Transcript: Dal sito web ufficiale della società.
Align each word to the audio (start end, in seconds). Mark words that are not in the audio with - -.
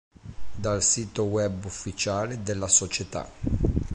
Dal 0.55 0.81
sito 0.81 1.25
web 1.25 1.63
ufficiale 1.65 2.41
della 2.41 2.67
società. 2.67 3.31